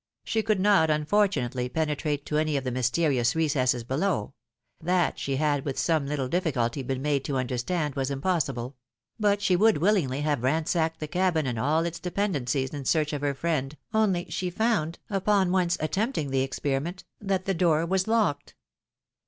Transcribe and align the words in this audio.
She 0.23 0.41
could 0.41 0.59
not 0.59 0.89
unfortunately 0.89 1.69
pene 1.69 1.95
trate 1.95 2.25
to 2.25 2.39
any 2.39 2.57
of 2.57 2.63
the 2.63 2.71
mysterious 2.71 3.35
recesses 3.35 3.83
below,— 3.83 4.33
that 4.91 5.19
she 5.19 5.35
had 5.35 5.63
with 5.63 5.77
some 5.77 6.07
little 6.07 6.27
diflftculty 6.27 6.87
been 6.87 7.03
made 7.03 7.23
to 7.25 7.37
understand 7.37 7.93
was 7.93 8.09
impossible; 8.09 8.75
but 9.19 9.43
she 9.43 9.55
would 9.55 9.75
wiUingly 9.75 10.23
have 10.23 10.41
ransacked 10.41 11.01
the 11.01 11.07
cabin 11.07 11.45
and 11.45 11.59
all 11.59 11.85
its 11.85 11.99
dependencies 11.99 12.73
in 12.73 12.85
search 12.85 13.13
of 13.13 13.21
her 13.21 13.35
friend, 13.35 13.77
only 13.93 14.25
she 14.27 14.49
found, 14.49 14.97
upon 15.07 15.51
once 15.51 15.77
attempting 15.79 16.31
the 16.31 16.41
experiment, 16.41 17.03
that 17.19 17.45
the 17.45 17.53
door 17.53 17.85
was 17.85 18.07
locked. 18.07 18.55